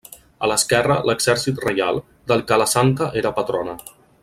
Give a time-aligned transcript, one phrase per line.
[0.45, 2.01] A l'esquerra l'Exèrcit Reial,
[2.33, 3.79] del que la santa era patrona.